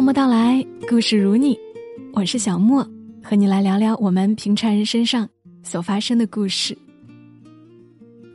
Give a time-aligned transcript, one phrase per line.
[0.00, 1.58] 默默到来，故事如你，
[2.14, 2.82] 我是小莫，
[3.22, 5.28] 和你来聊聊我们平常人身上
[5.62, 6.74] 所发生的故事。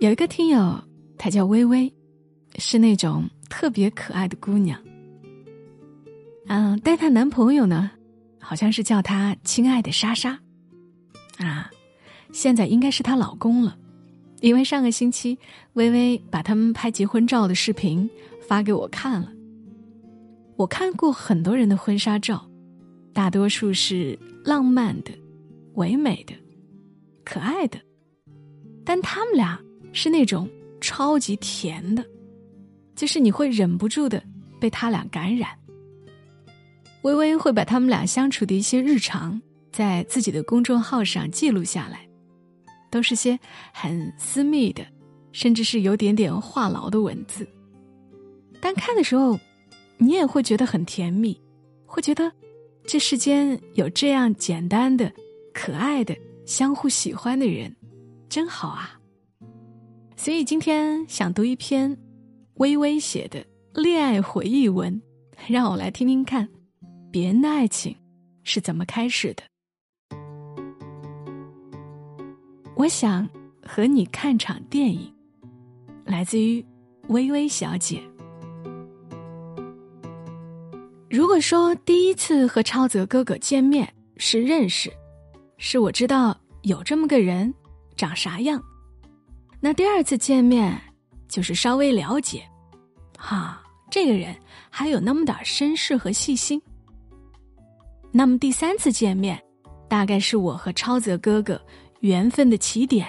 [0.00, 0.76] 有一个听友，
[1.16, 1.90] 她叫微微，
[2.56, 4.76] 是那种特别可爱的姑娘。
[6.48, 7.92] 嗯，但她男朋友呢，
[8.40, 10.36] 好像是叫她亲爱的莎莎。
[11.38, 11.70] 啊，
[12.32, 13.78] 现在应该是她老公了，
[14.40, 15.38] 因为上个星期
[15.74, 18.10] 微微把他们拍结婚照的视频
[18.48, 19.32] 发给我看了。
[20.62, 22.48] 我看过很多人的婚纱照，
[23.12, 25.10] 大多数是浪漫的、
[25.74, 26.32] 唯美的、
[27.24, 27.80] 可爱的，
[28.84, 29.58] 但他们俩
[29.92, 30.48] 是那种
[30.80, 32.06] 超级甜的，
[32.94, 34.22] 就是你会忍不住的
[34.60, 35.50] 被他俩感染。
[37.02, 39.42] 微微会把他们俩相处的一些日常
[39.72, 42.08] 在自己的公众号上记录下来，
[42.88, 43.36] 都是些
[43.72, 44.86] 很私密的，
[45.32, 47.44] 甚至是有点点话痨的文字，
[48.60, 49.36] 但看的时候。
[50.02, 51.40] 你也会觉得很甜蜜，
[51.86, 52.32] 会觉得
[52.84, 55.12] 这世间有这样简单的、
[55.54, 56.12] 可爱的、
[56.44, 57.72] 相互喜欢的人，
[58.28, 58.98] 真好啊！
[60.16, 61.96] 所以今天想读一篇
[62.54, 65.00] 微微写的恋爱回忆文，
[65.46, 66.48] 让我来听听看
[67.12, 67.96] 别人的爱情
[68.42, 69.44] 是怎么开始的。
[72.74, 73.28] 我想
[73.64, 75.14] 和你看场电影，
[76.04, 76.64] 来自于
[77.06, 78.02] 微微小姐。
[81.12, 84.90] 如果说第一次和超泽哥哥见面是认识，
[85.58, 87.52] 是我知道有这么个人，
[87.98, 88.64] 长啥样，
[89.60, 90.74] 那第二次见面
[91.28, 92.42] 就是稍微了解，
[93.18, 94.34] 哈，这个人
[94.70, 96.58] 还有那么点绅士和细心。
[98.10, 99.38] 那么第三次见面，
[99.90, 101.60] 大概是我和超泽哥哥
[102.00, 103.06] 缘分的起点。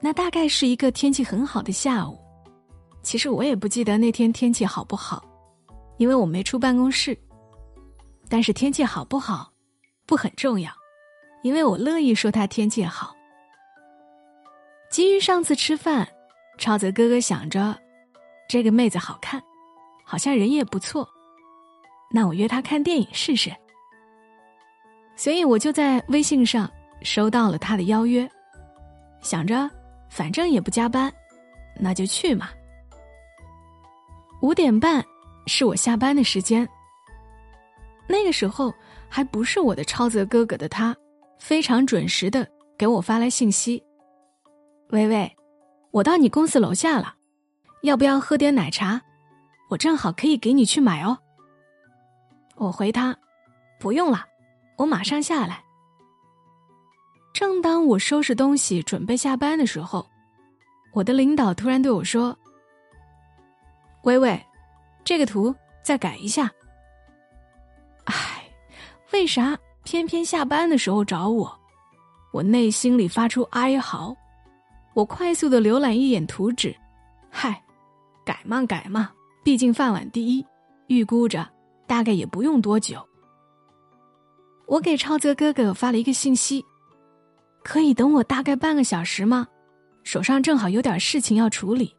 [0.00, 2.18] 那大概是一个天气很好的下午，
[3.02, 5.22] 其实我也不记得那天天气好不好。
[5.98, 7.16] 因为我没出办公室，
[8.28, 9.52] 但是天气好不好，
[10.06, 10.72] 不很重要，
[11.42, 13.14] 因为我乐意说他天气好。
[14.90, 16.08] 基于上次吃饭，
[16.56, 17.76] 超泽哥哥想着，
[18.48, 19.42] 这个妹子好看，
[20.04, 21.06] 好像人也不错，
[22.10, 23.54] 那我约她看电影试试。
[25.16, 26.70] 所以我就在微信上
[27.02, 28.26] 收到了他的邀约，
[29.20, 29.68] 想着
[30.08, 31.12] 反正也不加班，
[31.74, 32.50] 那就去嘛。
[34.40, 35.04] 五点半。
[35.48, 36.68] 是我下班的时间。
[38.06, 38.72] 那个时候
[39.08, 40.94] 还不是我的超泽哥哥的他，
[41.38, 42.46] 非常准时的
[42.78, 43.82] 给我发来信息
[44.90, 45.36] ：“微微，
[45.90, 47.14] 我到你公司楼下了，
[47.82, 49.00] 要不要喝点奶茶？
[49.70, 51.18] 我正好可以给你去买哦。”
[52.56, 53.16] 我回他
[53.78, 54.24] ：“不用了，
[54.76, 55.62] 我马上下来。”
[57.34, 60.08] 正当我收拾东西准备下班的时候，
[60.92, 62.36] 我的领导突然对我说
[64.04, 64.42] ：“微微。”
[65.08, 66.52] 这个图再改一下。
[68.04, 68.46] 唉，
[69.10, 71.58] 为啥偏偏下班的时候找我？
[72.30, 74.14] 我内心里发出哀嚎。
[74.92, 76.76] 我快速的浏览一眼图纸，
[77.30, 77.58] 嗨，
[78.22, 79.10] 改嘛改嘛，
[79.42, 80.44] 毕竟饭碗第一，
[80.88, 81.48] 预估着
[81.86, 83.02] 大概也不用多久。
[84.66, 86.62] 我给超泽哥哥发了一个信息，
[87.64, 89.48] 可以等我大概半个小时吗？
[90.04, 91.96] 手上正好有点事情要处理。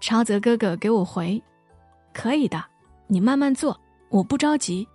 [0.00, 1.40] 超泽哥哥给我回。
[2.18, 2.64] 可以的，
[3.06, 4.88] 你慢慢做，我不着急。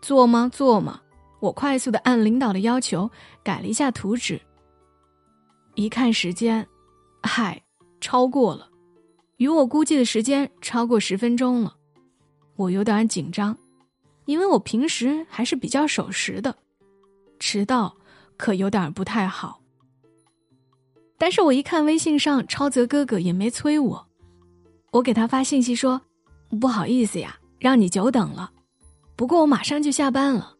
[0.00, 0.48] 做吗？
[0.52, 1.00] 做吗？
[1.40, 3.10] 我快速的按领导的要求
[3.42, 4.40] 改了一下图纸。
[5.74, 6.64] 一看时间，
[7.24, 7.60] 嗨，
[8.00, 8.68] 超过了，
[9.38, 11.74] 与我估计的时间超过十分钟了。
[12.54, 13.58] 我有点紧张，
[14.26, 16.54] 因为我平时还是比较守时的，
[17.40, 17.96] 迟到
[18.36, 19.60] 可有点不太好。
[21.18, 24.06] 但是我一看微信上超泽哥哥也没催我。
[24.96, 26.00] 我给他发信息说
[26.58, 28.50] ：“不好意思呀，让你久等了。
[29.14, 30.56] 不过我马上就下班了。”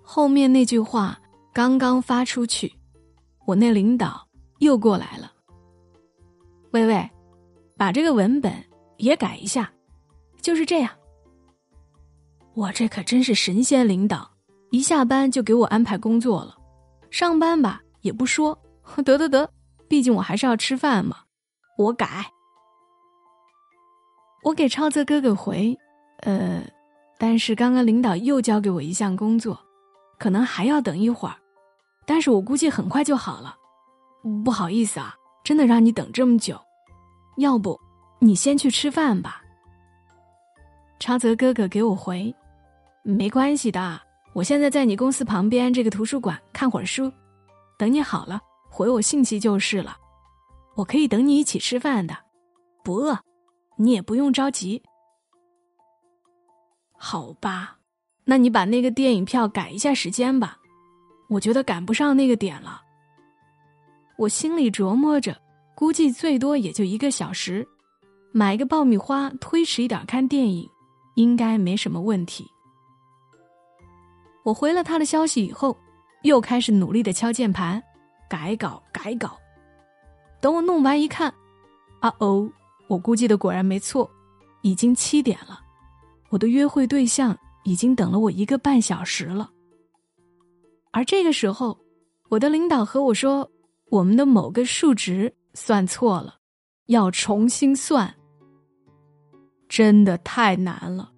[0.00, 1.20] 后面那句话
[1.52, 2.72] 刚刚发出去，
[3.46, 4.24] 我那领导
[4.60, 5.32] 又过来了。
[6.70, 7.10] 微微，
[7.76, 8.52] 把这个文本
[8.98, 9.72] 也改一下，
[10.40, 10.92] 就是这样。
[12.54, 14.30] 我这可真是神仙领导，
[14.70, 16.56] 一下班就给我安排工作了。
[17.10, 18.56] 上班吧也不说，
[19.04, 19.52] 得得得，
[19.88, 21.16] 毕竟我还是要吃饭嘛。
[21.76, 22.32] 我改。
[24.42, 25.78] 我给超泽哥哥回，
[26.20, 26.62] 呃，
[27.18, 29.58] 但是刚刚领导又交给我一项工作，
[30.18, 31.36] 可能还要等一会儿，
[32.06, 33.56] 但是我估计很快就好了。
[34.44, 35.14] 不好意思啊，
[35.44, 36.58] 真的让你等这么久，
[37.36, 37.78] 要不
[38.18, 39.42] 你先去吃饭吧。
[40.98, 42.34] 超泽哥哥给我回，
[43.02, 44.00] 没关系的，
[44.34, 47.10] 我现在在你公司旁边这个图书馆看会儿书，
[47.78, 48.40] 等你好了
[48.70, 49.96] 回我信息就是了，
[50.76, 52.16] 我可以等你一起吃饭的，
[52.82, 53.18] 不饿。
[53.82, 54.82] 你也不用着急，
[56.92, 57.78] 好吧，
[58.24, 60.58] 那你把那个电影票改一下时间吧，
[61.30, 62.82] 我觉得赶不上那个点了。
[64.18, 65.34] 我心里琢磨着，
[65.74, 67.66] 估计最多也就一个小时，
[68.32, 70.68] 买个爆米花，推迟一点看电影，
[71.14, 72.46] 应该没什么问题。
[74.44, 75.74] 我回了他的消息以后，
[76.20, 77.82] 又开始努力的敲键盘，
[78.28, 79.38] 改稿改稿。
[80.38, 81.32] 等我弄完一看，
[82.00, 82.46] 啊哦，
[82.90, 84.10] 我估计的果然没错，
[84.62, 85.60] 已经七点了。
[86.28, 89.48] 我的约会对象已经等了我一个半小时了，
[90.90, 91.78] 而这个时候，
[92.30, 93.48] 我的领导和我说，
[93.90, 96.34] 我们的某个数值算错了，
[96.86, 98.12] 要重新算。
[99.68, 101.12] 真的太难了，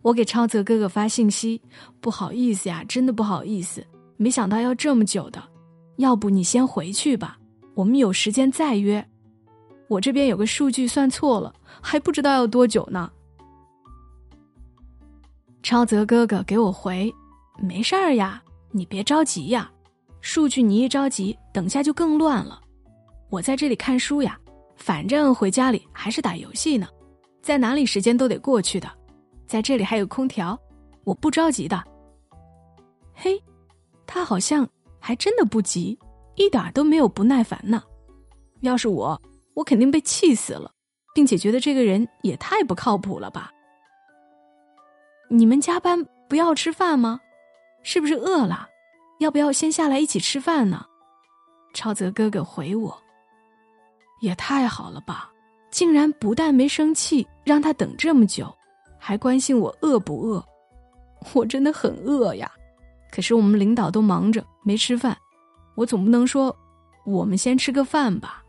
[0.00, 1.60] 我给超泽哥哥发信息，
[2.00, 3.86] 不好意思呀，真的不好意思，
[4.16, 5.42] 没想到要这么久的，
[5.98, 7.36] 要不你先回去吧，
[7.74, 9.06] 我们有时间再约。
[9.94, 13.08] 我这边有个数据算错了，还不知道要多久呢。
[15.62, 17.14] 超泽哥哥给我回
[17.62, 18.42] ：“没事儿呀，
[18.72, 19.70] 你别着急呀。
[20.20, 22.60] 数据你一着急，等下就更乱了。
[23.30, 24.36] 我在这里看书呀，
[24.74, 26.88] 反正回家里还是打游戏呢，
[27.40, 28.90] 在哪里时间都得过去的。
[29.46, 30.58] 在这里还有空调，
[31.04, 31.80] 我不着急的。”
[33.14, 33.40] 嘿，
[34.08, 34.68] 他好像
[34.98, 35.96] 还真的不急，
[36.34, 37.80] 一点都没有不耐烦呢。
[38.60, 39.20] 要是我，
[39.54, 40.70] 我肯定被气死了，
[41.14, 43.50] 并且觉得这个人也太不靠谱了吧。
[45.30, 47.20] 你们加班不要吃饭吗？
[47.82, 48.68] 是不是饿了？
[49.20, 50.84] 要不要先下来一起吃饭呢？
[51.72, 52.96] 超泽哥哥回我
[54.20, 55.30] ：“也太好了吧！
[55.70, 58.54] 竟然不但没生气，让他等这么久，
[58.98, 60.44] 还关心我饿不饿。
[61.32, 62.48] 我真的很饿呀！
[63.10, 65.16] 可是我们领导都忙着没吃饭，
[65.74, 66.54] 我总不能说
[67.04, 68.43] 我们先吃个饭吧？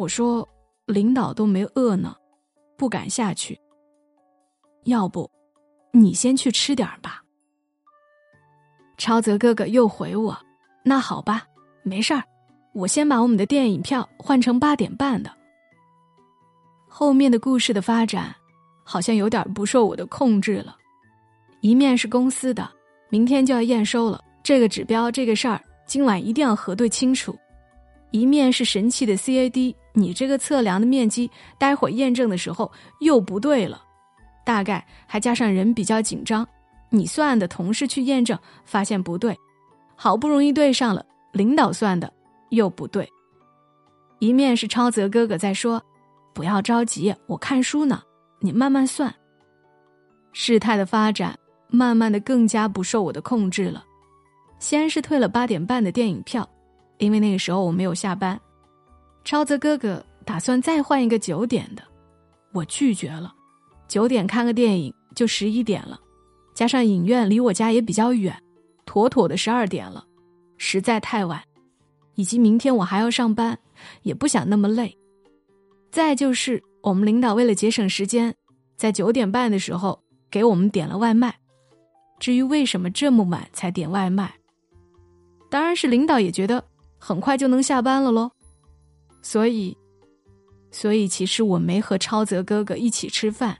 [0.00, 0.48] 我说
[0.86, 2.16] 领导都没饿呢，
[2.78, 3.60] 不敢下去。”
[4.84, 5.30] 要不，
[5.92, 7.22] 你先去吃点吧。
[8.96, 10.34] 超泽哥哥又回我
[10.82, 11.46] ：“那好吧，
[11.82, 12.24] 没事儿，
[12.72, 15.30] 我先把我们的电影票换成八点半的。”
[16.88, 18.34] 后面的故事的发展，
[18.82, 20.74] 好像有点不受我的控制了。
[21.60, 22.66] 一面是公司的，
[23.10, 27.34] 明天就要验收了，这个指标这个事儿，今晚一定要核对清楚；
[28.10, 32.70] 一面是神奇的 CAD，你这个测量的面积，待会儿验证的时候
[33.00, 33.82] 又不对了。
[34.44, 36.46] 大概还加上人比较紧张，
[36.88, 39.36] 你算的同事去验证，发现不对，
[39.94, 42.12] 好不容易对上了，领导算的
[42.48, 43.08] 又不对。
[44.18, 45.82] 一面是超泽哥哥在说
[46.34, 48.02] ：“不要着急，我看书呢，
[48.40, 49.14] 你慢慢算。”
[50.32, 53.84] 事态的发展慢慢的更加不受我的控制了。
[54.58, 56.48] 先是退了八点半的电影票，
[57.00, 58.40] 因为那个时候我没有下班。
[59.24, 61.82] 超泽哥哥打算再换一个九点的，
[62.52, 63.34] 我拒绝了。
[63.88, 66.00] 九点看个电影就十一点了，
[66.54, 68.40] 加上影院离我家也比较远，
[68.86, 70.04] 妥妥的十二点了，
[70.56, 71.42] 实在太晚。
[72.14, 73.58] 以及明天我还要上班，
[74.02, 74.96] 也不想那么累。
[75.90, 78.34] 再就是我们领导为了节省时间，
[78.76, 80.00] 在九点半的时候
[80.30, 81.34] 给我们点了外卖。
[82.18, 84.32] 至于为什么这么晚才点外卖，
[85.50, 86.62] 当然是领导也觉得
[87.00, 88.30] 很快就能下班了喽。
[89.22, 89.76] 所以，
[90.70, 93.58] 所以其实我没和超泽哥哥一起吃饭。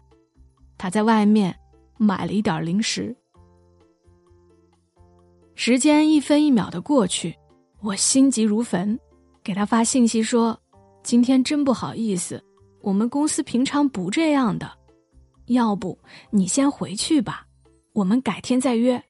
[0.78, 1.54] 他在外面
[1.98, 3.16] 买了一点零食。
[5.54, 7.36] 时间一分一秒的过去，
[7.82, 8.98] 我心急如焚，
[9.42, 10.58] 给他发信息说
[11.02, 12.42] ：“今天真不好意思，
[12.80, 14.70] 我们公司平常不这样的，
[15.48, 15.98] 要不
[16.30, 17.46] 你先回去吧，
[17.92, 19.02] 我们改天再约。”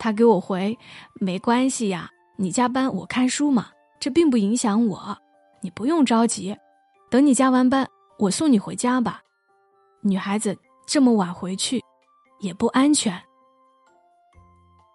[0.00, 0.78] 他给我回
[1.20, 3.66] ：“没关系呀，你加班我看书嘛，
[4.00, 5.14] 这并不影响我，
[5.60, 6.56] 你不用着急，
[7.10, 7.86] 等你加完班，
[8.18, 9.20] 我送你回家吧。”
[10.00, 10.56] 女孩子
[10.86, 11.84] 这么晚回去，
[12.38, 13.22] 也不安全。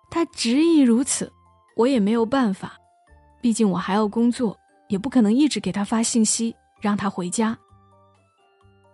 [0.09, 1.31] 他执意如此，
[1.77, 2.73] 我也没有办法，
[3.43, 7.55] 毕竟我还要工作，也不可能一直给他发信息让他回家。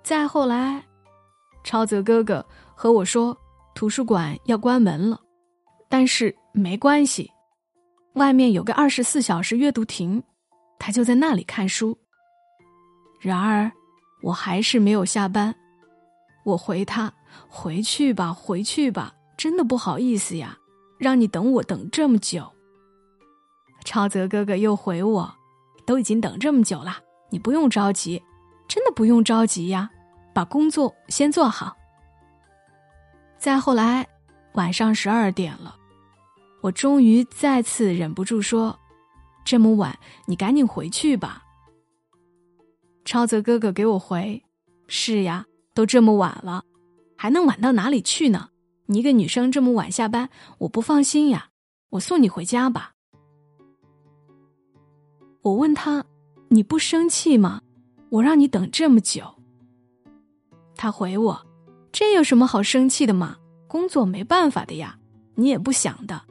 [0.03, 0.83] 再后来，
[1.63, 3.37] 超泽哥哥和我说，
[3.73, 5.17] 图书馆要关门了，
[5.87, 7.31] 但是没关系，
[8.13, 10.21] 外面有个二十四小时阅读亭，
[10.77, 11.97] 他就在那里看书。
[13.19, 13.71] 然而，
[14.21, 15.53] 我还是没有下班。
[16.43, 17.13] 我回他，
[17.47, 20.57] 回去吧，回去吧，真的不好意思呀，
[20.97, 22.51] 让你等我等这么久。
[23.85, 25.33] 超泽哥哥又回我，
[25.85, 26.97] 都已经等这么久了，
[27.29, 28.21] 你不用着急，
[28.67, 29.89] 真的不用着急呀，
[30.33, 31.75] 把工作先做好。
[33.37, 34.07] 再后来，
[34.53, 35.75] 晚上十二点了，
[36.61, 38.79] 我终于再次忍不住说
[39.43, 41.43] ：“这么晚，你赶紧回去吧。”
[43.03, 44.43] 超泽哥哥给我回
[44.87, 46.65] ：“是呀。”都这么晚了，
[47.15, 48.49] 还能晚到哪里去呢？
[48.87, 51.47] 你一个女生这么晚下班，我不放心呀。
[51.91, 52.91] 我送你回家吧。
[55.41, 56.03] 我问他
[56.51, 57.61] ：“你不生气吗？
[58.09, 59.23] 我让你等这么久。”
[60.75, 61.47] 他回我
[61.93, 63.37] ：“这有什么好生气的嘛？
[63.69, 64.99] 工作没办法的呀，
[65.35, 66.21] 你也不想的，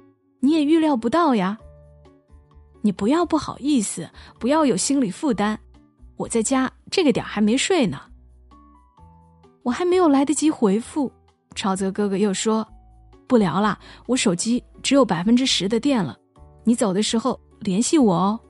[0.40, 1.56] 你也预料不到呀。
[2.82, 5.58] 你不要不好意思，不要有心理负担。
[6.16, 8.00] 我在家这个点还没睡呢。”
[9.62, 11.12] 我还没有来得及回复，
[11.54, 12.66] 超泽哥哥又说
[13.28, 16.18] ：“不聊了，我手机只有百分之十的电了，
[16.64, 18.40] 你走的时候联系我哦。”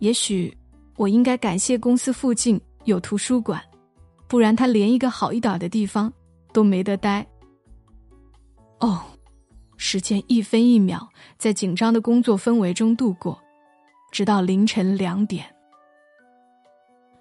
[0.00, 0.56] 也许
[0.96, 3.62] 我应该感谢公司附近有图书馆，
[4.26, 6.10] 不然他连一个好一点的地方
[6.50, 7.24] 都没得待。
[8.80, 8.98] 哦，
[9.84, 13.36] 时间一分一秒在紧张的工作氛围中度过，
[14.12, 15.44] 直到凌晨两点。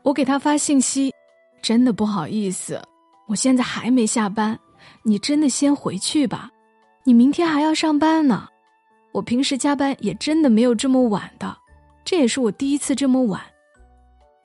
[0.04, 1.12] 我给他发信息，
[1.60, 2.80] 真的不好意思，
[3.28, 4.58] 我现在还没下班，
[5.02, 6.52] 你真的先回去吧，
[7.04, 8.48] 你明天还要上班呢。
[9.12, 11.58] 我平时加班也真的没有这么晚的。
[12.06, 13.42] 这也是我第一次这么晚，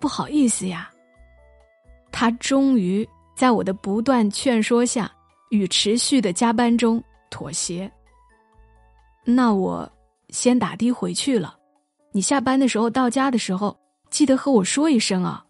[0.00, 0.90] 不好意思呀。
[2.10, 3.06] 他终于
[3.36, 5.12] 在我的不断劝说下，
[5.50, 7.92] 与持续的加班中妥协。
[9.28, 9.90] 那我
[10.28, 11.58] 先打的回去了，
[12.12, 13.76] 你下班的时候到家的时候，
[14.08, 15.44] 记得和我说一声啊。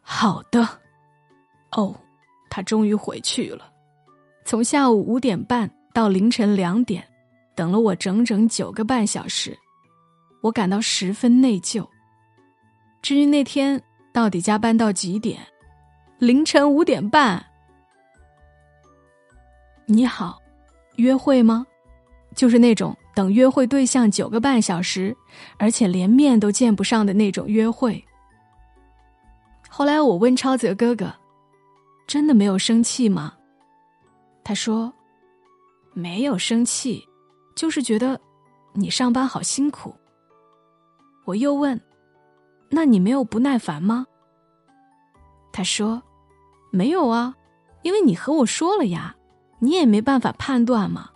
[0.00, 0.68] 好的。
[1.76, 1.94] 哦，
[2.50, 3.72] 他终于回去了，
[4.44, 7.06] 从下午五点半到凌晨两点，
[7.54, 9.56] 等了我整整九个半小时。
[10.42, 11.88] 我感到十分内疚。
[13.00, 13.80] 至于那天
[14.12, 15.40] 到底加班到几点，
[16.18, 17.44] 凌晨五点半。
[19.86, 20.40] 你好，
[20.96, 21.66] 约会吗？
[22.34, 25.16] 就是那种等约会对象九个半小时，
[25.58, 28.04] 而且连面都见不上的那种约会。
[29.68, 31.12] 后来我问超泽哥哥
[32.06, 33.34] ：“真的没有生气吗？”
[34.44, 34.92] 他说
[35.94, 37.02] ：“没有生气，
[37.56, 38.20] 就是觉得
[38.72, 39.94] 你上班好辛苦。”
[41.24, 41.80] 我又问
[42.70, 44.06] ：“那你没有不耐烦吗？”
[45.50, 46.02] 他说
[46.70, 47.34] ：“没有啊，
[47.82, 49.16] 因为你和我说了呀，
[49.60, 51.10] 你也没办法判断嘛，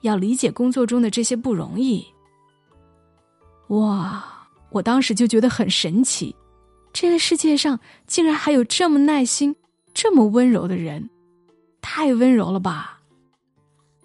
[0.00, 2.06] 要理解工作中的这些不容易。”
[3.68, 4.34] 哇！
[4.70, 6.36] 我当时就觉得很神奇，
[6.92, 9.56] 这个世界上竟然还有这么耐心、
[9.94, 11.08] 这么温柔的人，
[11.80, 13.00] 太温柔了吧！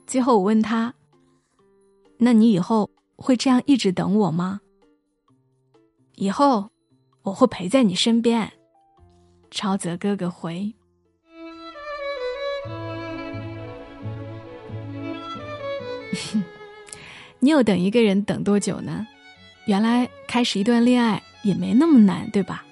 [0.07, 0.93] 最后我问他
[2.17, 4.62] ：“那你以后会这样一直等我吗？”
[6.15, 6.69] 以后
[7.23, 8.51] 我会陪在你身边，
[9.51, 10.73] 超泽哥哥回。
[17.39, 19.05] 你有等一个人等多久呢？
[19.65, 22.65] 原来开始一段恋爱也没那么难，对吧？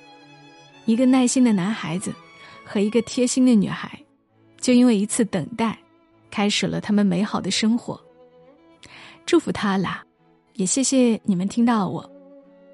[0.86, 2.14] 一个耐心的男孩子
[2.66, 3.92] 和一个贴心的女孩，
[4.60, 5.78] 就因为一次等待，
[6.30, 8.00] 开始了他们美好的生活。
[9.26, 10.04] 祝福他啦，
[10.56, 12.10] 也谢谢你们听到我。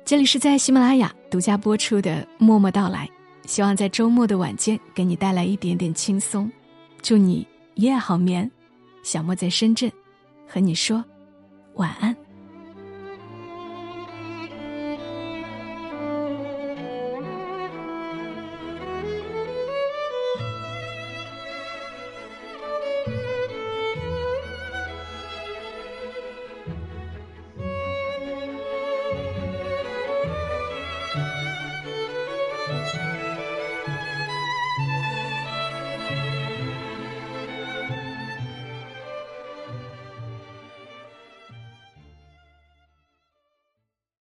[0.05, 3.07] 这里是在喜马拉雅独家播出的《默默到来》，
[3.47, 6.49] 希望在周末的晚间给你带来一点点轻松。
[7.01, 7.45] 祝你
[7.75, 8.49] 一夜好眠，
[9.03, 9.91] 小莫在深圳，
[10.47, 11.03] 和你说
[11.75, 12.26] 晚安。